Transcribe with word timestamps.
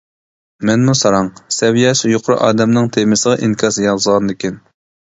مەنمۇ 0.69 0.95
ساراڭ، 1.01 1.29
سەۋىيەسى 1.57 2.11
يۇقىرى 2.15 2.39
ئادەمنىڭ 2.49 2.93
تېمىسىغا 2.99 3.39
ئىنكاس 3.45 3.83
يازغاندىكىن. 3.89 4.63